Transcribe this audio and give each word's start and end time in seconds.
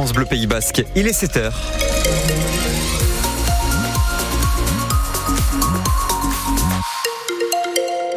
France 0.00 0.14
Bleu 0.14 0.24
Pays 0.24 0.46
Basque. 0.46 0.82
Il 0.96 1.06
est 1.06 1.12
7 1.12 1.36
h 1.36 1.52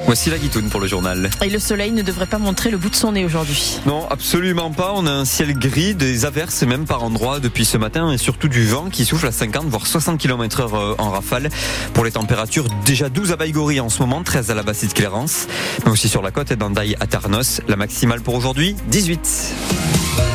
Voici 0.05 0.29
la 0.29 0.37
guitoune 0.37 0.69
pour 0.69 0.79
le 0.79 0.87
journal. 0.87 1.29
Et 1.43 1.49
le 1.49 1.59
soleil 1.59 1.91
ne 1.91 2.01
devrait 2.01 2.25
pas 2.25 2.37
montrer 2.37 2.71
le 2.71 2.77
bout 2.77 2.89
de 2.89 2.95
son 2.95 3.11
nez 3.11 3.25
aujourd'hui. 3.25 3.79
Non, 3.85 4.07
absolument 4.09 4.71
pas. 4.71 4.93
On 4.95 5.05
a 5.05 5.11
un 5.11 5.25
ciel 5.25 5.59
gris, 5.59 5.93
des 5.93 6.23
averses 6.23 6.63
même 6.63 6.85
par 6.85 7.03
endroits 7.03 7.41
depuis 7.41 7.65
ce 7.65 7.77
matin 7.77 8.13
et 8.13 8.17
surtout 8.17 8.47
du 8.47 8.65
vent 8.65 8.87
qui 8.89 9.03
souffle 9.03 9.27
à 9.27 9.33
50 9.33 9.65
voire 9.65 9.85
60 9.85 10.17
km 10.17 10.61
heure 10.61 10.75
euh, 10.75 10.95
en 10.99 11.09
rafale. 11.09 11.49
Pour 11.93 12.05
les 12.05 12.11
températures, 12.11 12.67
déjà 12.85 13.09
12 13.09 13.33
à 13.33 13.35
Baïgori 13.35 13.81
en 13.81 13.89
ce 13.89 13.99
moment, 13.99 14.23
13 14.23 14.51
à 14.51 14.53
la 14.53 14.63
Bassiste 14.63 14.93
Clérance, 14.93 15.47
mais 15.83 15.91
aussi 15.91 16.07
sur 16.07 16.21
la 16.21 16.31
côte 16.31 16.49
et 16.49 16.55
d'Andaï 16.55 16.95
à 17.01 17.07
Tarnos. 17.07 17.59
La 17.67 17.75
maximale 17.75 18.21
pour 18.21 18.35
aujourd'hui, 18.35 18.77
18. 18.87 20.32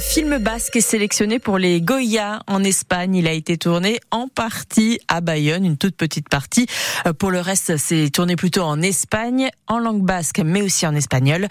Film 0.00 0.38
basque 0.38 0.76
est 0.76 0.80
sélectionné 0.80 1.38
pour 1.38 1.58
les 1.58 1.82
Goya 1.82 2.42
en 2.46 2.64
Espagne. 2.64 3.16
Il 3.16 3.28
a 3.28 3.32
été 3.32 3.58
tourné 3.58 4.00
en 4.10 4.28
partie 4.28 4.98
à 5.08 5.20
Bayonne, 5.20 5.64
une 5.64 5.76
toute 5.76 5.94
petite 5.94 6.28
partie. 6.28 6.66
Euh, 7.06 7.12
pour 7.12 7.30
le 7.30 7.40
reste, 7.40 7.76
c'est 7.76 8.08
tourné 8.10 8.34
plutôt 8.34 8.62
en 8.62 8.80
Espagne, 8.80 9.50
en 9.68 9.78
langue 9.78 10.02
basque, 10.02 10.40
mais 10.44 10.62
aussi 10.62 10.86
en 10.86 10.94
espagnol. 10.94 11.48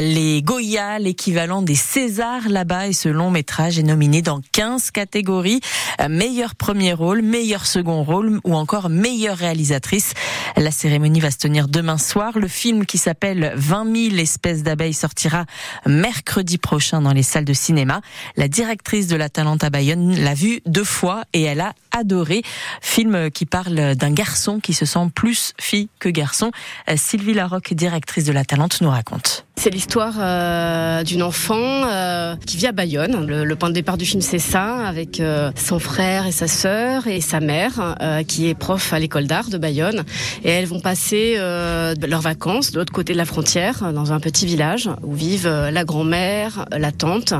Les 0.00 0.42
Goya, 0.42 0.98
l'équivalent 0.98 1.60
des 1.60 1.74
Césars 1.74 2.48
là-bas, 2.48 2.88
et 2.88 2.94
ce 2.94 3.10
long 3.10 3.30
métrage 3.30 3.78
est 3.78 3.84
nominé 3.84 4.22
dans 4.22 4.40
15 4.52 4.90
catégories. 4.92 5.60
Euh, 6.00 6.08
meilleur 6.08 6.54
premier 6.54 6.94
rôle, 6.94 7.20
meilleur 7.20 7.66
second 7.66 8.02
rôle 8.02 8.40
ou 8.44 8.54
encore 8.54 8.88
meilleure 8.88 9.36
réalisatrice. 9.36 10.14
La 10.56 10.70
cérémonie 10.70 11.20
va 11.20 11.30
se 11.30 11.38
tenir 11.38 11.68
demain 11.68 11.98
soir. 11.98 12.38
Le 12.38 12.48
film 12.48 12.86
qui 12.86 12.98
s'appelle 12.98 13.52
20 13.56 14.10
000 14.10 14.16
espèces 14.16 14.62
d'abeilles 14.62 14.94
sortira 14.94 15.44
mercredi 15.86 16.56
prochain 16.56 17.02
dans 17.02 17.12
les 17.12 17.22
salles 17.22 17.44
de 17.44 17.52
cinéma. 17.52 17.89
La 18.36 18.48
directrice 18.48 19.06
de 19.06 19.16
la 19.16 19.28
Talente 19.28 19.64
à 19.64 19.70
Bayonne 19.70 20.16
l'a 20.16 20.34
vu 20.34 20.60
deux 20.66 20.84
fois 20.84 21.24
et 21.32 21.42
elle 21.42 21.60
a 21.60 21.74
adoré. 21.92 22.42
Film 22.80 23.30
qui 23.30 23.46
parle 23.46 23.94
d'un 23.94 24.12
garçon 24.12 24.60
qui 24.60 24.72
se 24.72 24.84
sent 24.84 25.10
plus 25.14 25.52
fille 25.60 25.88
que 25.98 26.08
garçon. 26.08 26.50
Euh, 26.88 26.94
Sylvie 26.96 27.34
Larocque, 27.34 27.74
directrice 27.74 28.24
de 28.24 28.32
la 28.32 28.44
Talente, 28.44 28.80
nous 28.80 28.90
raconte. 28.90 29.44
C'est 29.56 29.70
l'histoire 29.70 30.14
euh, 30.18 31.02
d'une 31.02 31.22
enfant 31.22 31.58
euh, 31.58 32.34
qui 32.46 32.56
vit 32.56 32.66
à 32.66 32.72
Bayonne. 32.72 33.26
Le, 33.26 33.56
point 33.56 33.68
de 33.68 33.74
départ 33.74 33.98
du 33.98 34.06
film, 34.06 34.22
c'est 34.22 34.38
ça, 34.38 34.86
avec 34.86 35.22
son 35.54 35.78
frère 35.78 36.26
et 36.26 36.32
sa 36.32 36.48
sœur 36.48 37.06
et 37.06 37.20
sa 37.20 37.40
mère, 37.40 37.96
qui 38.26 38.48
est 38.48 38.54
prof 38.54 38.94
à 38.94 38.98
l'école 38.98 39.26
d'art 39.26 39.50
de 39.50 39.58
Bayonne. 39.58 40.04
Et 40.44 40.48
elles 40.48 40.64
vont 40.64 40.80
passer 40.80 41.36
leurs 41.36 42.20
vacances 42.22 42.70
de 42.70 42.78
l'autre 42.78 42.92
côté 42.92 43.12
de 43.12 43.18
la 43.18 43.26
frontière, 43.26 43.92
dans 43.92 44.14
un 44.14 44.20
petit 44.20 44.46
village 44.46 44.88
où 45.02 45.12
vivent 45.12 45.68
la 45.70 45.84
grand-mère, 45.84 46.64
la 46.72 46.90
tante. 46.90 47.34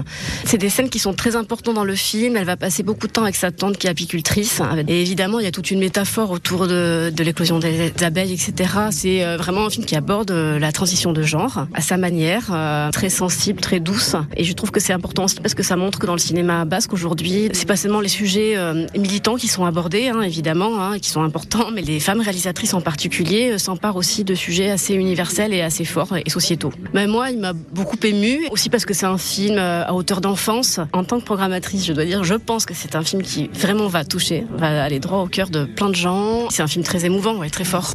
C'est 0.44 0.58
des 0.58 0.68
scènes 0.68 0.90
qui 0.90 0.98
sont 0.98 1.14
très 1.14 1.36
importantes 1.36 1.74
dans 1.74 1.84
le 1.84 1.94
film. 1.94 2.36
Elle 2.36 2.44
va 2.44 2.58
passer 2.58 2.82
beaucoup 2.82 3.06
de 3.06 3.12
temps 3.12 3.22
avec 3.22 3.36
sa 3.36 3.50
tante 3.50 3.78
qui 3.78 3.86
est 3.86 3.90
apicultrice. 3.90 4.39
Et 4.88 5.00
évidemment, 5.00 5.40
il 5.40 5.44
y 5.44 5.48
a 5.48 5.52
toute 5.52 5.70
une 5.70 5.80
métaphore 5.80 6.30
autour 6.30 6.66
de, 6.66 7.12
de 7.14 7.22
l'éclosion 7.24 7.58
des 7.58 7.92
abeilles, 8.02 8.32
etc. 8.32 8.70
C'est 8.90 9.36
vraiment 9.36 9.66
un 9.66 9.70
film 9.70 9.84
qui 9.84 9.96
aborde 9.96 10.30
la 10.30 10.72
transition 10.72 11.12
de 11.12 11.22
genre 11.22 11.66
à 11.74 11.80
sa 11.80 11.96
manière 11.96 12.50
euh, 12.52 12.90
très 12.90 13.10
sensible, 13.10 13.60
très 13.60 13.80
douce. 13.80 14.16
Et 14.36 14.44
je 14.44 14.52
trouve 14.52 14.70
que 14.70 14.80
c'est 14.80 14.92
important 14.92 15.24
aussi 15.24 15.40
parce 15.40 15.54
que 15.54 15.62
ça 15.62 15.76
montre 15.76 15.98
que 15.98 16.06
dans 16.06 16.12
le 16.12 16.18
cinéma 16.18 16.64
basque 16.64 16.92
aujourd'hui, 16.92 17.48
c'est 17.52 17.66
pas 17.66 17.76
seulement 17.76 18.00
les 18.00 18.08
sujets 18.08 18.56
euh, 18.56 18.86
militants 18.96 19.36
qui 19.36 19.48
sont 19.48 19.64
abordés, 19.64 20.08
hein, 20.08 20.22
évidemment, 20.22 20.82
hein, 20.82 20.98
qui 20.98 21.10
sont 21.10 21.22
importants, 21.22 21.70
mais 21.72 21.82
les 21.82 22.00
femmes 22.00 22.20
réalisatrices 22.20 22.74
en 22.74 22.80
particulier 22.80 23.52
euh, 23.52 23.58
s'emparent 23.58 23.96
aussi 23.96 24.24
de 24.24 24.34
sujets 24.34 24.70
assez 24.70 24.94
universels 24.94 25.52
et 25.52 25.62
assez 25.62 25.84
forts 25.84 26.16
et 26.16 26.28
sociétaux. 26.30 26.72
Mais 26.94 27.06
moi, 27.06 27.30
il 27.30 27.38
m'a 27.38 27.52
beaucoup 27.52 27.98
ému, 28.02 28.46
aussi 28.50 28.70
parce 28.70 28.84
que 28.84 28.94
c'est 28.94 29.06
un 29.06 29.18
film 29.18 29.58
à 29.58 29.92
hauteur 29.92 30.20
d'enfance. 30.20 30.80
En 30.92 31.04
tant 31.04 31.20
que 31.20 31.24
programmatrice, 31.24 31.86
je 31.86 31.92
dois 31.92 32.04
dire, 32.04 32.24
je 32.24 32.34
pense 32.34 32.66
que 32.66 32.74
c'est 32.74 32.94
un 32.94 33.02
film 33.02 33.22
qui 33.22 33.48
vraiment 33.54 33.88
va 33.88 34.04
toucher, 34.04 34.29
va 34.50 34.82
aller 34.82 34.98
droit 34.98 35.18
au 35.18 35.26
cœur 35.26 35.50
de 35.50 35.64
plein 35.64 35.88
de 35.88 35.94
gens. 35.94 36.48
C'est 36.50 36.62
un 36.62 36.66
film 36.66 36.84
très 36.84 37.04
émouvant 37.04 37.42
et 37.42 37.50
très 37.50 37.64
fort. 37.64 37.92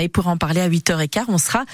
Et 0.00 0.08
pour 0.08 0.28
en 0.28 0.36
parler 0.36 0.60
à 0.60 0.68
8h15, 0.68 1.24
on 1.28 1.38
sera 1.38 1.64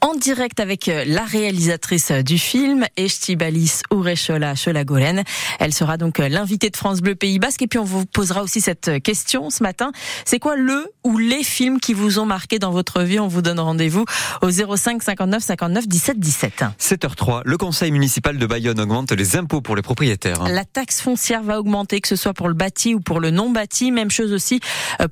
en 0.00 0.14
direct 0.14 0.60
avec 0.60 0.88
euh, 0.88 1.04
la 1.06 1.24
réalisatrice 1.24 2.10
euh, 2.10 2.22
du 2.22 2.38
film, 2.38 2.84
Estibalis 2.96 3.80
Urechola 3.90 4.54
Cholagolen. 4.54 5.22
Elle 5.60 5.74
sera 5.74 5.96
donc 5.96 6.20
euh, 6.20 6.28
l'invitée 6.28 6.70
de 6.70 6.76
France 6.76 7.00
Bleu 7.00 7.14
Pays 7.14 7.38
Basque. 7.38 7.62
Et 7.62 7.66
puis 7.66 7.78
on 7.78 7.84
vous 7.84 8.06
posera 8.06 8.42
aussi 8.42 8.60
cette 8.60 9.02
question 9.02 9.50
ce 9.50 9.62
matin. 9.62 9.92
C'est 10.24 10.38
quoi 10.38 10.56
le 10.56 10.90
ou 11.04 11.18
les 11.18 11.42
films 11.42 11.80
qui 11.80 11.92
vous 11.94 12.18
ont 12.18 12.26
marqué 12.26 12.58
dans 12.58 12.70
votre 12.70 13.02
vie? 13.02 13.20
On 13.20 13.28
vous 13.28 13.42
donne 13.42 13.60
rendez-vous 13.60 14.04
au 14.40 14.50
05 14.50 15.02
59 15.02 15.42
59 15.42 15.88
17 15.88 16.18
17. 16.18 16.64
7h03, 16.80 17.42
le 17.44 17.56
conseil 17.58 17.90
municipal 17.90 18.38
de 18.38 18.46
Bayonne 18.46 18.80
augmente 18.80 19.12
les 19.12 19.36
impôts 19.36 19.60
pour 19.60 19.76
les 19.76 19.82
propriétaires. 19.82 20.44
La 20.44 20.64
taxe 20.64 21.00
foncière 21.00 21.42
va 21.42 21.58
augmenter, 21.58 22.00
que 22.00 22.08
ce 22.08 22.16
soit 22.16 22.34
pour 22.34 22.48
le 22.48 22.54
bâti 22.54 22.94
ou 22.94 23.00
pour 23.00 23.20
le 23.20 23.30
non 23.30 23.50
bâti. 23.50 23.90
Même 23.90 24.10
chose 24.10 24.32
aussi 24.32 24.60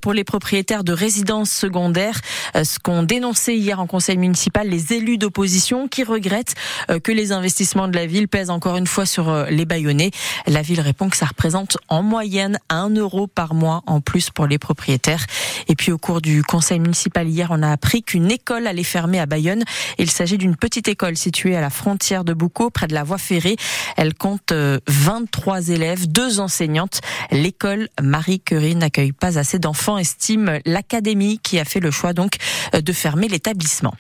pour 0.01 0.13
les 0.13 0.25
propriétaires 0.25 0.85
de 0.85 0.93
résidences 0.93 1.51
secondaires. 1.51 2.21
Euh, 2.63 2.65
ce 2.65 2.79
qu'ont 2.79 3.03
dénoncé 3.03 3.55
hier 3.55 3.81
en 3.81 3.87
conseil 3.87 4.17
municipal 4.17 4.69
les 4.69 4.93
élus 4.93 5.19
d'opposition 5.19 5.89
qui 5.89 6.05
regrettent 6.05 6.55
euh, 6.91 6.99
que 6.99 7.13
les 7.13 7.33
investissements 7.33 7.89
de 7.89 7.97
la 7.97 8.07
ville 8.07 8.29
pèsent 8.29 8.51
encore 8.51 8.77
une 8.77 8.87
fois 8.87 9.07
sur 9.07 9.29
euh, 9.29 9.47
les 9.51 9.65
Bayonnais. 9.65 10.11
La 10.47 10.63
ville 10.63 10.81
répond 10.81 11.09
que 11.09 11.17
ça 11.17 11.27
représente 11.27 11.79
en 11.89 12.03
moyenne 12.03 12.59
un 12.69 12.91
euro 12.91 13.27
par 13.27 13.55
mois 13.55 13.83
en 13.87 14.01
plus 14.01 14.31
pour 14.31 14.47
les 14.47 14.59
propriétaires. 14.59 15.27
Et 15.69 15.75
puis 15.75 15.93
au 15.93 15.99
cours 15.99 16.21
du 16.21 16.43
conseil 16.43 16.79
municipal 16.79 17.29
hier, 17.29 17.49
on 17.51 17.63
a 17.63 17.71
appris 17.71 18.03
qu'une 18.03 18.31
école 18.31 18.67
allait 18.67 18.83
fermer 18.83 19.21
à 19.21 19.27
Bayonne. 19.27 19.65
Il 19.99 20.11
s'agit 20.11 20.39
d'une 20.39 20.57
petite 20.57 20.89
école 20.89 21.17
située 21.17 21.57
à 21.57 21.61
la 21.61 21.71
frontière 21.71 22.25
de 22.25 22.33
Boucau, 22.33 22.71
près 22.71 22.87
de 22.87 22.95
la 22.95 23.05
voie 23.05 23.19
ferrée. 23.19 23.57
Elle 23.97 24.15
compte 24.15 24.53
23 24.53 25.69
élèves, 25.69 26.11
deux 26.11 26.41
enseignantes. 26.41 27.01
L'école 27.31 27.89
Marie 28.01 28.41
Curie 28.41 28.75
n'accueille 28.75 29.13
pas 29.13 29.39
assez 29.39 29.59
d'enfants, 29.59 29.99
estime 29.99 30.61
l'académie 30.67 31.39
qui 31.43 31.59
a 31.59 31.65
fait 31.65 31.81
le 31.81 31.91
choix 31.91 32.13
donc 32.13 32.37
de 32.73 32.93
fermer 32.93 33.29
l'établissement. 33.29 33.95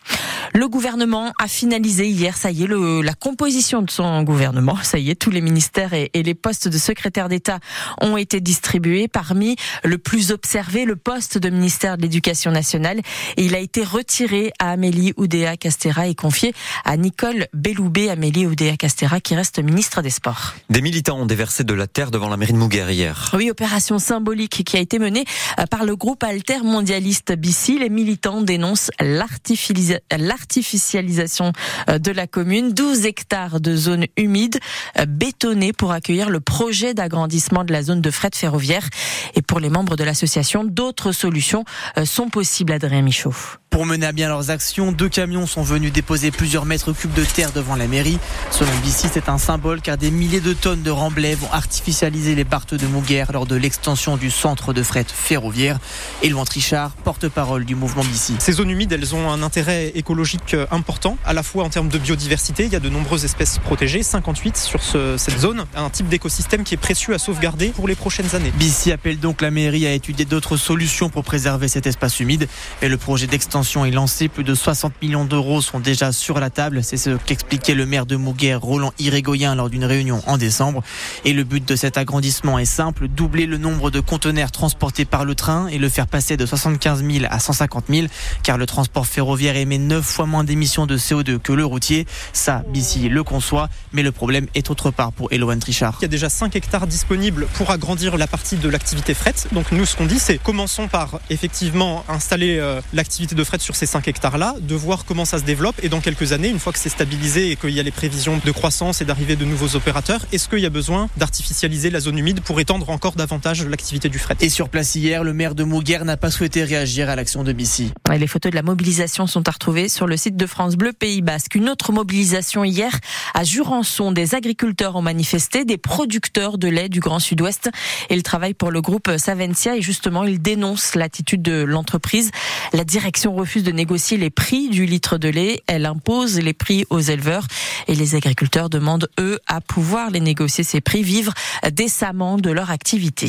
Le 0.55 0.69
gouvernement 0.69 1.33
a 1.39 1.49
finalisé 1.49 2.09
hier, 2.09 2.37
ça 2.37 2.51
y 2.51 2.65
est, 2.65 2.67
le, 2.67 3.01
la 3.01 3.15
composition 3.15 3.83
de 3.83 3.91
son 3.91 4.23
gouvernement. 4.23 4.77
Ça 4.83 4.99
y 4.99 5.11
est, 5.11 5.15
tous 5.15 5.31
les 5.31 5.41
ministères 5.41 5.95
et, 5.95 6.11
et 6.13 6.23
les 6.23 6.35
postes 6.35 6.69
de 6.69 6.77
secrétaire 6.77 7.29
d'État 7.29 7.61
ont 8.01 8.17
été 8.17 8.41
distribués. 8.41 9.09
Parmi 9.09 9.57
le 9.85 9.97
plus 9.97 10.33
observé, 10.33 10.85
le 10.85 10.97
poste 10.97 11.39
de 11.39 11.49
ministère 11.49 11.97
de 11.97 12.03
l'Éducation 12.03 12.51
nationale. 12.51 13.01
Et 13.37 13.45
il 13.45 13.55
a 13.55 13.59
été 13.59 13.85
retiré 13.85 14.53
à 14.59 14.73
Amélie 14.73 15.15
Oudéa 15.17 15.57
Castera 15.57 16.09
et 16.09 16.15
confié 16.15 16.53
à 16.85 16.97
Nicole 16.97 17.47
Belloubet. 17.55 18.11
Amélie 18.11 18.47
Oudéa 18.47 18.77
Castera 18.77 19.21
qui 19.21 19.35
reste 19.35 19.59
ministre 19.61 20.03
des 20.03 20.11
Sports. 20.11 20.55
Des 20.69 20.83
militants 20.83 21.19
ont 21.19 21.27
déversé 21.27 21.65
de 21.65 21.75
la 21.75 21.87
terre 21.87 22.11
devant 22.11 22.29
la 22.29 22.37
mairie 22.37 22.53
de 22.53 22.59
Mouguer 22.59 22.87
hier. 22.91 23.31
Oui, 23.35 23.51
opération 23.51 23.99
symbolique 23.99 24.65
qui 24.65 24.77
a 24.77 24.81
été 24.81 24.99
menée 24.99 25.25
euh, 25.59 25.67
par 25.67 25.85
le 25.85 25.97
groupe 25.97 26.23
Alter 26.25 26.59
Mondialiste 26.65 27.33
BICI. 27.33 27.79
Les 27.79 27.89
militants 27.89 28.32
dénoncent 28.41 28.91
l'artificialisation 29.01 31.53
euh, 31.89 31.99
de 31.99 32.11
la 32.11 32.27
commune. 32.27 32.73
12 32.73 33.07
hectares 33.07 33.61
de 33.61 33.77
zones 33.77 34.07
humides 34.17 34.59
euh, 34.99 35.07
bétonnées 35.07 35.73
pour 35.73 35.93
accueillir 35.93 36.31
le 36.31 36.41
projet 36.41 36.95
d'agrandissement 36.95 37.65
de 37.65 37.73
la 37.73 37.83
zone 37.83 38.01
de 38.01 38.11
fret 38.11 38.31
ferroviaire. 38.35 38.89
Et 39.35 39.43
pour 39.43 39.61
les 39.61 39.71
membres 39.71 39.97
de 39.97 40.05
l'association, 40.05 40.65
d'autres 40.65 41.13
solutions 41.13 41.65
euh, 41.99 42.05
sont 42.05 42.29
possibles, 42.29 42.73
Adrien 42.73 43.03
Michaud. 43.03 43.35
Pour 43.71 43.87
mener 43.87 44.05
à 44.05 44.13
bien 44.13 44.29
leurs 44.29 44.51
actions, 44.51 44.93
deux 44.93 45.09
camions 45.09 45.47
sont 45.47 45.63
venus 45.63 45.93
déposer 45.93 46.31
plusieurs 46.31 46.67
mètres 46.67 46.93
cubes 46.93 47.15
de 47.15 47.25
terre 47.25 47.53
devant 47.53 47.75
la 47.75 47.87
mairie. 47.87 48.19
Selon 48.51 48.71
BC, 48.85 49.09
c'est 49.11 49.31
un 49.31 49.39
symbole 49.39 49.81
car 49.81 49.97
des 49.97 50.11
milliers 50.11 50.43
de 50.43 50.53
tonnes 50.53 50.83
de 50.83 50.91
remblais 50.91 51.35
vont 51.35 51.51
artificialiser 51.51 52.35
les 52.35 52.45
barthes 52.45 52.75
de 52.75 52.87
Mouguer 52.87 53.25
lors 53.33 53.47
de 53.47 53.57
l'extension 53.57 54.19
du 54.19 54.31
centre 54.31 54.75
de 54.75 54.83
fret 54.83 55.07
ferroviaire. 55.09 55.79
Éloin 56.23 56.45
Trichard, 56.45 56.91
porte-parole 57.03 57.65
du 57.65 57.75
mouvement 57.75 58.03
BC. 58.03 58.22
Ces 58.39 58.53
zones 58.53 58.71
humides, 58.71 58.93
elles 58.93 59.17
ont 59.17 59.31
un 59.31 59.43
intérêt 59.43 59.93
écologique 59.97 60.55
euh, 60.55 60.67
important, 60.71 61.19
à 61.25 61.33
la 61.33 61.43
fois 61.43 61.65
en 61.65 61.71
termes 61.71 61.89
de 61.89 61.99
biodiversité. 61.99 62.67
Il 62.67 62.73
y 62.73 62.77
a 62.77 62.81
de 62.81 62.89
nombreuses 62.89 63.25
espèces 63.25 63.59
protégées, 63.59 64.05
58 64.05 64.57
sur 64.57 64.81
ce, 64.81 65.17
cette 65.17 65.39
zone, 65.41 65.65
un 65.75 65.91
type 65.91 66.09
d'écosystème 66.09 66.63
qui 66.63 66.75
est 66.75 66.77
précieux 66.77 67.15
à 67.15 67.19
sauvegarder 67.19 67.71
pour 67.71 67.89
les 67.89 67.97
prochaines 67.97 68.37
années. 68.37 68.53
BC 68.61 68.93
appelle 68.93 69.19
donc 69.19 69.43
la 69.43 69.51
mairie 69.51 69.87
à 69.87 69.93
étudier 69.93 70.25
d'autres 70.25 70.57
solutions 70.57 71.09
pour 71.09 71.25
préserver 71.25 71.67
cet 71.67 71.89
espace 71.89 72.21
humide 72.21 72.49
et 72.81 72.89
le 72.89 72.97
projet 72.97 73.27
d'extension 73.27 73.85
est 73.85 73.91
lancée. 73.91 74.29
Plus 74.29 74.45
de 74.45 74.55
60 74.55 74.93
millions 75.03 75.25
d'euros 75.25 75.61
sont 75.61 75.81
déjà 75.81 76.13
sur 76.13 76.39
la 76.39 76.51
table. 76.51 76.85
C'est 76.85 76.97
ce 76.97 77.17
qu'expliquait 77.17 77.75
le 77.75 77.87
maire 77.87 78.07
de 78.07 78.15
Mouguer, 78.15 78.55
Roland 78.55 78.93
Irégoyen, 79.01 79.57
lors 79.57 79.69
d'une 79.69 79.85
réunion 79.85 80.23
en 80.27 80.39
décembre. 80.39 80.85
Et 81.25 81.33
le 81.33 81.43
but 81.43 81.67
de 81.67 81.75
cet 81.75 81.97
agrandissement 81.97 82.61
est 82.61 82.67
simple, 82.67 83.09
doubler 83.09 83.47
le 83.47 83.59
nombre 83.59 83.91
de 83.91 83.99
conteneurs 83.99 84.53
transportés 84.53 85.05
par 85.05 85.25
le 85.25 85.35
train 85.35 85.67
et 85.67 85.79
le 85.79 85.89
faire 85.89 86.07
passer 86.07 86.37
de 86.37 86.47
75 86.47 87.03
000 87.05 87.25
à 87.29 87.41
150 87.41 87.87
000. 87.89 88.07
Car 88.43 88.59
le 88.59 88.67
transport 88.67 89.07
ferroviaire 89.07 89.57
émet 89.57 89.79
9 89.79 90.05
fois 90.05 90.27
moins 90.27 90.45
d'émissions 90.45 90.87
de 90.87 90.97
CO2 90.97 91.39
que 91.39 91.53
le 91.53 91.65
routier. 91.65 92.07
Ça, 92.33 92.63
BC 92.73 93.09
le 93.09 93.23
conçoit, 93.23 93.69
mais 93.93 94.03
le 94.03 94.13
problème 94.13 94.47
est 94.55 94.71
autre 94.71 94.91
part 94.91 95.13
pour 95.13 95.33
Eloane 95.33 95.59
Trichard. 95.59 95.97
Il 96.01 96.03
y 96.03 96.07
a 96.07 96.09
déjà 96.09 96.29
5 96.29 96.55
hectares 96.57 96.87
disponibles 96.87 97.47
pour 97.55 97.71
agrandir 97.71 98.17
la 98.17 98.27
partie 98.27 98.57
de 98.57 98.69
l'activité 98.69 99.15
fret. 99.15 99.35
Donc 99.53 99.73
nous, 99.73 99.87
ce 99.87 99.97
qu'on 99.97 100.07
dit, 100.07 100.19
c'est 100.19 100.39
commençons 100.39 100.89
par 100.89 101.21
effectivement 101.31 102.05
installer 102.09 102.59
euh, 102.59 102.81
l'activité 102.93 103.35
de 103.35 103.45
fret 103.45 103.59
sur 103.59 103.77
ces 103.77 103.87
5 103.87 104.09
hectares-là, 104.09 104.57
de 104.61 104.75
voir 104.75 105.05
comment 105.05 105.25
ça 105.25 105.39
se 105.39 105.45
développe 105.45 105.77
et 105.83 105.89
dans 105.89 106.01
quelques 106.01 106.33
années, 106.33 106.49
une 106.49 106.59
fois 106.59 106.73
que 106.73 106.79
c'est 106.79 106.89
stabilisé 106.89 107.51
et 107.51 107.57
qu'il 107.57 107.71
y 107.71 107.81
a 107.81 107.83
les 107.83 107.91
prévisions 107.91 108.41
de 108.45 108.51
croissance 108.51 109.01
et 109.01 109.05
d'arrivée 109.05 109.37
de 109.37 109.45
nouveaux 109.45 109.77
opérateurs, 109.77 110.21
est-ce 110.33 110.49
qu'il 110.49 110.61
y 110.61 110.67
a 110.67 110.71
besoin 110.71 111.09
d'artificialiser 111.17 111.91
la 111.91 112.01
zone 112.01 112.19
humide 112.19 112.41
pour 112.41 112.61
étendre 112.61 112.91
encore 112.91 113.13
davantage 113.13 113.65
l'activité 113.65 114.09
du 114.09 114.19
fret? 114.19 114.37
Et 114.41 114.49
sur 114.49 114.69
place 114.69 114.95
hier, 114.95 115.25
le 115.25 115.33
maire 115.33 115.55
de 115.55 115.65
Mouguer 115.65 116.01
n'a 116.05 116.17
pas 116.17 116.31
souhaité 116.31 116.65
réagir 116.65 117.09
à 117.09 117.17
l'action 117.17 117.45
de 117.45 117.53
Bissy. 117.53 117.93
Les 118.11 118.27
photos 118.27 118.51
de 118.51 118.57
la 118.57 118.63
mobilisation 118.63 119.27
sont 119.27 119.49
à 119.49 119.53
retrouver 119.53 119.89
sur 119.89 120.07
le 120.07 120.17
site 120.17 120.37
de 120.37 120.47
France 120.47 120.77
Bleu 120.77 120.93
Pays 120.93 121.23
Basque. 121.23 121.55
Une 121.55 121.69
autre 121.69 121.93
mobilisation 121.93 122.65
hier 122.65 122.93
à 123.33 123.45
Jurançon. 123.45 124.13
Des 124.13 124.35
agriculteurs 124.35 124.97
ont 124.97 125.03
manifesté, 125.03 125.65
des 125.65 125.79
producteurs 125.79 126.59
de 126.59 126.69
lait 126.69 126.89
du 126.89 127.01
Grand 127.01 127.21
Sud-Ouest. 127.21 127.71
Ils 128.11 128.23
travaillent 128.23 128.55
pour 128.55 128.71
le 128.71 128.83
groupe 128.83 129.11
Savencia 129.17 129.77
et 129.77 129.83
justement, 129.83 130.25
ils 130.25 130.43
dénoncent 130.43 130.95
l'attitude 130.95 131.43
de 131.43 131.63
l'entreprise. 131.63 132.33
La 132.73 132.85
direction 132.85 133.35
refuse 133.35 133.63
de 133.63 133.73
négocier 133.73 134.19
les 134.19 134.31
prix 134.31 134.69
du 134.69 134.85
litre 134.85 135.17
de 135.17 135.29
lait. 135.29 135.63
Elle 135.67 135.87
impose 135.87 136.39
les 136.39 136.55
prix 136.55 136.85
aux 136.91 137.01
éleveurs 137.01 137.47
et 137.89 137.95
les 137.95 138.15
agriculteurs 138.15 138.69
demandent, 138.69 139.09
eux, 139.21 139.39
à 139.47 139.61
pouvoir 139.61 140.11
les 140.11 140.21
négocier 140.21 140.65
ces 140.65 140.81
prix, 140.81 141.03
vivre 141.03 141.33
décemment 141.71 142.37
de 142.37 142.51
leur 142.51 142.71
activité. 142.71 143.29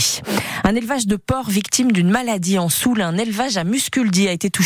Un 0.63 0.75
élevage 0.75 1.07
de 1.07 1.15
porcs 1.15 1.49
victime 1.49 1.91
d'une 1.91 2.09
maladie 2.09 2.57
en 2.57 2.69
Soule, 2.69 3.01
un 3.01 3.17
élevage 3.17 3.57
à 3.57 3.63
Musculdi 3.63 4.27
a 4.27 4.31
été 4.31 4.49
touché 4.49 4.62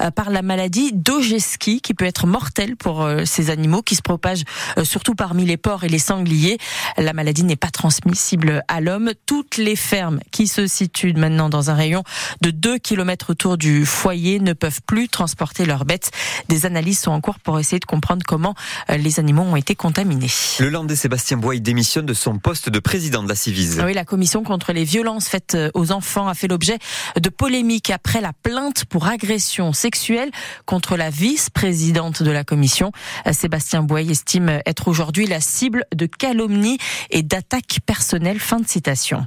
euh, 0.00 0.10
par 0.10 0.30
la 0.30 0.42
maladie 0.42 0.92
d'Ogeski 0.92 1.80
qui 1.80 1.94
peut 1.94 2.04
être 2.04 2.26
mortelle 2.26 2.76
pour 2.76 3.02
euh, 3.02 3.24
ces 3.24 3.50
animaux 3.50 3.82
qui 3.82 3.96
se 3.96 4.02
propagent 4.02 4.44
euh, 4.78 4.84
surtout 4.84 5.14
parmi 5.14 5.44
les 5.44 5.56
porcs 5.56 5.84
et 5.84 5.88
les 5.88 5.98
sangliers. 5.98 6.58
La 6.96 7.12
maladie 7.12 7.44
n'est 7.44 7.56
pas 7.56 7.70
transmissible 7.70 8.62
à 8.68 8.80
l'homme. 8.80 9.12
Toutes 9.26 9.56
les 9.56 9.76
fermes 9.76 10.20
qui 10.30 10.46
se 10.46 10.66
situent 10.66 11.14
maintenant 11.14 11.48
dans 11.48 11.70
un 11.70 11.74
rayon 11.74 12.04
de 12.40 12.50
2 12.50 12.78
km 12.78 13.30
autour 13.30 13.58
du 13.58 13.84
foyer 13.84 14.38
ne 14.38 14.52
peuvent 14.52 14.80
plus 14.86 15.08
transporter 15.08 15.64
leurs 15.64 15.84
bêtes. 15.84 16.10
Des 16.48 16.66
analyses 16.66 17.00
sont 17.00 17.10
en 17.10 17.20
cours 17.20 17.38
pour 17.38 17.58
essayer 17.58 17.80
de 17.80 17.84
comprendre 17.84 18.24
comment 18.26 18.54
les 18.88 19.18
animaux 19.18 19.42
ont 19.42 19.56
été 19.56 19.74
contaminés. 19.74 20.30
Le 20.60 20.68
Landais 20.68 20.96
Sébastien 20.96 21.36
Bois 21.36 21.56
démissionne 21.58 22.06
de 22.06 22.14
son 22.14 22.38
poste 22.38 22.68
de 22.68 22.78
président 22.78 23.22
de 23.22 23.28
la 23.28 23.34
Civise. 23.34 23.82
Oui, 23.84 23.94
la 23.94 24.04
commission 24.04 24.42
contre 24.42 24.72
les 24.72 24.84
violences 24.84 25.28
faites 25.28 25.56
aux 25.74 25.92
enfants 25.92 26.28
a 26.28 26.34
fait 26.34 26.48
l'objet 26.48 26.78
de 27.20 27.28
polémiques 27.28 27.90
après 27.90 28.20
la 28.20 28.32
plainte 28.32 28.84
pour 28.84 29.06
agression 29.06 29.31
sexuelle 29.38 30.30
contre 30.66 30.96
la 30.96 31.10
vice-présidente 31.10 32.22
de 32.22 32.30
la 32.30 32.44
commission. 32.44 32.92
Sébastien 33.30 33.82
Boy 33.82 34.10
estime 34.10 34.60
être 34.66 34.88
aujourd'hui 34.88 35.26
la 35.26 35.40
cible 35.40 35.84
de 35.94 36.06
calomnie 36.06 36.78
et 37.10 37.22
d'attaques 37.22 37.78
personnelles. 37.86 38.40
Fin 38.40 38.60
de 38.60 38.68
citation. 38.68 39.26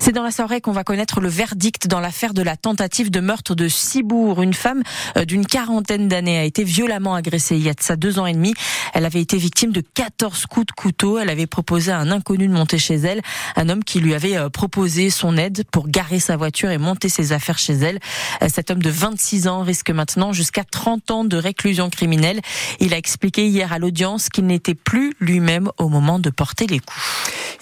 C'est 0.00 0.12
dans 0.12 0.22
la 0.22 0.30
soirée 0.30 0.60
qu'on 0.60 0.72
va 0.72 0.84
connaître 0.84 1.20
le 1.20 1.28
verdict 1.28 1.86
dans 1.86 2.00
l'affaire 2.00 2.34
de 2.34 2.42
la 2.42 2.56
tentative 2.56 3.10
de 3.10 3.20
meurtre 3.20 3.54
de 3.54 3.68
Cibourg. 3.68 4.42
Une 4.42 4.54
femme 4.54 4.82
euh, 5.16 5.24
d'une 5.24 5.46
quarantaine 5.46 6.08
d'années 6.08 6.38
a 6.38 6.44
été 6.44 6.64
violemment 6.64 7.14
agressée 7.14 7.56
il 7.56 7.62
y 7.62 7.68
a 7.68 7.74
de 7.74 7.82
ça 7.82 7.96
deux 7.96 8.18
ans 8.18 8.26
et 8.26 8.32
demi. 8.32 8.54
Elle 8.94 9.04
avait 9.04 9.20
été 9.20 9.36
victime 9.36 9.72
de 9.72 9.80
14 9.80 10.46
coups 10.46 10.66
de 10.66 10.72
couteau. 10.72 11.18
Elle 11.18 11.30
avait 11.30 11.46
proposé 11.46 11.92
à 11.92 11.98
un 11.98 12.10
inconnu 12.10 12.48
de 12.48 12.52
monter 12.52 12.78
chez 12.78 12.96
elle, 12.96 13.22
un 13.56 13.68
homme 13.68 13.84
qui 13.84 14.00
lui 14.00 14.14
avait 14.14 14.36
euh, 14.36 14.48
proposé 14.48 15.10
son 15.10 15.36
aide 15.36 15.64
pour 15.70 15.88
garer 15.88 16.20
sa 16.20 16.36
voiture 16.36 16.70
et 16.70 16.78
monter 16.78 17.08
ses 17.08 17.32
affaires 17.32 17.58
chez 17.58 17.74
elle. 17.74 17.98
Euh, 18.42 18.48
cet 18.52 18.70
homme 18.70 18.82
de 18.82 18.90
26 18.90 19.45
ans 19.45 19.45
risque 19.46 19.90
maintenant 19.90 20.32
jusqu'à 20.32 20.64
30 20.64 21.10
ans 21.10 21.24
de 21.24 21.36
réclusion 21.36 21.90
criminelle. 21.90 22.40
Il 22.80 22.94
a 22.94 22.98
expliqué 22.98 23.46
hier 23.46 23.72
à 23.72 23.78
l'audience 23.78 24.28
qu'il 24.28 24.46
n'était 24.46 24.74
plus 24.74 25.14
lui-même 25.20 25.70
au 25.78 25.88
moment 25.88 26.18
de 26.18 26.30
porter 26.30 26.66
les 26.66 26.80
coups. 26.80 27.00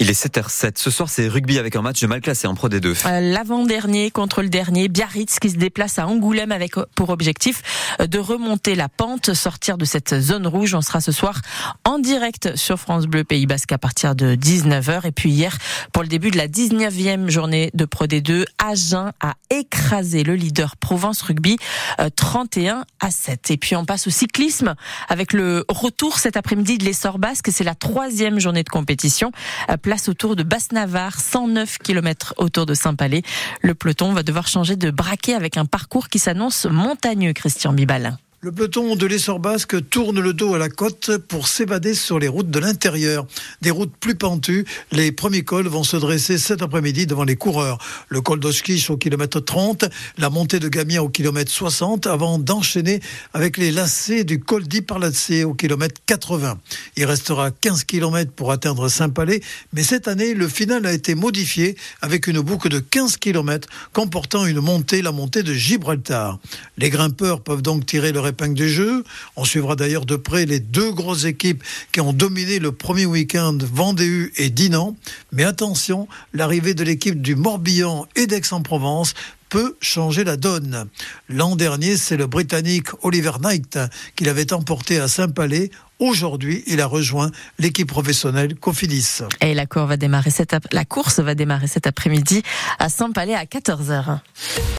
Il 0.00 0.10
est 0.10 0.26
7h07. 0.26 0.72
Ce 0.76 0.90
soir, 0.90 1.08
c'est 1.08 1.28
rugby 1.28 1.58
avec 1.58 1.76
un 1.76 1.82
match 1.82 2.02
mal 2.02 2.20
classé 2.20 2.48
en 2.48 2.54
Pro 2.54 2.68
D2. 2.68 3.06
Euh, 3.06 3.20
l'avant-dernier 3.20 4.10
contre 4.10 4.42
le 4.42 4.48
dernier, 4.48 4.88
Biarritz 4.88 5.38
qui 5.38 5.50
se 5.50 5.56
déplace 5.56 5.98
à 5.98 6.06
Angoulême 6.08 6.50
avec 6.50 6.74
pour 6.96 7.10
objectif 7.10 7.62
euh, 8.00 8.06
de 8.06 8.18
remonter 8.18 8.74
la 8.74 8.88
pente, 8.88 9.34
sortir 9.34 9.78
de 9.78 9.84
cette 9.84 10.20
zone 10.20 10.46
rouge. 10.46 10.74
On 10.74 10.80
sera 10.80 11.00
ce 11.00 11.12
soir 11.12 11.40
en 11.84 11.98
direct 11.98 12.56
sur 12.56 12.78
France 12.78 13.06
Bleu 13.06 13.22
Pays 13.22 13.46
Basque 13.46 13.72
à 13.72 13.78
partir 13.78 14.16
de 14.16 14.34
19h. 14.34 15.06
Et 15.06 15.12
puis 15.12 15.30
hier, 15.30 15.56
pour 15.92 16.02
le 16.02 16.08
début 16.08 16.30
de 16.30 16.38
la 16.38 16.48
19e 16.48 17.28
journée 17.28 17.70
de 17.74 17.84
Pro 17.84 18.06
D2, 18.06 18.44
Agen 18.58 19.12
a 19.20 19.34
écrasé 19.50 20.24
le 20.24 20.34
leader 20.34 20.76
Provence 20.76 21.22
Rugby 21.22 21.56
31 22.16 22.78
euh, 22.78 22.82
à 23.00 23.10
7. 23.10 23.50
Et 23.50 23.56
puis 23.56 23.76
on 23.76 23.84
passe 23.84 24.06
au 24.06 24.10
cyclisme 24.10 24.74
avec 25.08 25.32
le 25.32 25.64
retour 25.68 26.18
cet 26.18 26.36
après-midi 26.36 26.78
de 26.78 26.84
l'essor 26.84 27.18
basque. 27.18 27.48
C'est 27.52 27.64
la 27.64 27.74
troisième 27.74 28.38
journée 28.38 28.62
de 28.62 28.68
compétition 28.68 29.32
place 29.82 30.08
autour 30.08 30.36
de 30.36 30.42
Basse-Navarre, 30.42 31.20
109 31.20 31.78
km 31.78 32.34
autour 32.38 32.66
de 32.66 32.74
Saint-Palais. 32.74 33.22
Le 33.62 33.74
peloton 33.74 34.12
va 34.12 34.22
devoir 34.22 34.46
changer 34.46 34.76
de 34.76 34.90
braquet 34.90 35.34
avec 35.34 35.56
un 35.56 35.66
parcours 35.66 36.08
qui 36.08 36.18
s'annonce 36.18 36.66
montagneux, 36.66 37.32
Christian 37.32 37.72
Bibal. 37.72 38.18
Le 38.44 38.52
peloton 38.52 38.94
de 38.94 39.06
l'essor 39.06 39.38
basque 39.38 39.88
tourne 39.88 40.20
le 40.20 40.34
dos 40.34 40.52
à 40.52 40.58
la 40.58 40.68
côte 40.68 41.16
pour 41.16 41.48
s'évader 41.48 41.94
sur 41.94 42.18
les 42.18 42.28
routes 42.28 42.50
de 42.50 42.58
l'intérieur. 42.58 43.26
Des 43.62 43.70
routes 43.70 43.96
plus 43.98 44.16
pentues, 44.16 44.66
les 44.92 45.12
premiers 45.12 45.44
cols 45.44 45.66
vont 45.66 45.82
se 45.82 45.96
dresser 45.96 46.36
cet 46.36 46.60
après-midi 46.60 47.06
devant 47.06 47.24
les 47.24 47.36
coureurs. 47.36 47.78
Le 48.08 48.20
col 48.20 48.40
d'Oschkich 48.40 48.90
au 48.90 48.98
kilomètre 48.98 49.40
30, 49.40 49.86
la 50.18 50.28
montée 50.28 50.60
de 50.60 50.68
Gamia 50.68 51.02
au 51.02 51.08
kilomètre 51.08 51.50
60, 51.50 52.06
avant 52.06 52.38
d'enchaîner 52.38 53.00
avec 53.32 53.56
les 53.56 53.70
lacets 53.70 54.24
du 54.24 54.40
col 54.40 54.68
d'Iparlacé 54.68 55.44
au 55.44 55.54
kilomètre 55.54 56.02
80. 56.04 56.58
Il 56.98 57.06
restera 57.06 57.50
15 57.50 57.84
km 57.84 58.30
pour 58.30 58.52
atteindre 58.52 58.90
Saint-Palais, 58.90 59.40
mais 59.72 59.82
cette 59.82 60.06
année, 60.06 60.34
le 60.34 60.48
final 60.48 60.84
a 60.84 60.92
été 60.92 61.14
modifié 61.14 61.76
avec 62.02 62.26
une 62.26 62.40
boucle 62.40 62.68
de 62.68 62.80
15 62.80 63.16
km 63.16 63.70
comportant 63.94 64.44
une 64.44 64.60
montée, 64.60 65.00
la 65.00 65.12
montée 65.12 65.42
de 65.42 65.54
Gibraltar. 65.54 66.38
Les 66.76 66.90
grimpeurs 66.90 67.40
peuvent 67.40 67.62
donc 67.62 67.86
tirer 67.86 68.12
leur 68.12 68.33
du 68.34 68.68
jeu. 68.68 69.04
On 69.36 69.44
suivra 69.44 69.76
d'ailleurs 69.76 70.06
de 70.06 70.16
près 70.16 70.44
les 70.46 70.60
deux 70.60 70.92
grosses 70.92 71.24
équipes 71.24 71.62
qui 71.92 72.00
ont 72.00 72.12
dominé 72.12 72.58
le 72.58 72.72
premier 72.72 73.06
week-end, 73.06 73.56
Vendée 73.60 74.30
et 74.36 74.50
Dinan. 74.50 74.96
Mais 75.32 75.44
attention, 75.44 76.08
l'arrivée 76.32 76.74
de 76.74 76.84
l'équipe 76.84 77.22
du 77.22 77.36
Morbihan 77.36 78.06
et 78.16 78.26
d'Aix-en-Provence 78.26 79.14
peut 79.48 79.76
changer 79.80 80.24
la 80.24 80.36
donne. 80.36 80.88
L'an 81.28 81.54
dernier, 81.54 81.96
c'est 81.96 82.16
le 82.16 82.26
Britannique 82.26 82.88
Oliver 83.02 83.32
Knight 83.40 83.78
qui 84.16 84.24
l'avait 84.24 84.52
emporté 84.52 84.98
à 84.98 85.06
Saint-Palais. 85.06 85.70
Aujourd'hui, 86.00 86.64
il 86.66 86.80
a 86.80 86.86
rejoint 86.86 87.30
l'équipe 87.60 87.88
professionnelle 87.88 88.56
Cofidis. 88.56 89.22
Et 89.40 89.54
la, 89.54 89.66
course 89.66 89.88
va 89.88 89.96
démarrer 89.96 90.30
cet, 90.30 90.56
la 90.72 90.84
course 90.84 91.20
va 91.20 91.36
démarrer 91.36 91.68
cet 91.68 91.86
après-midi 91.86 92.42
à 92.80 92.88
Saint-Palais 92.88 93.34
à 93.34 93.44
14h. 93.44 94.18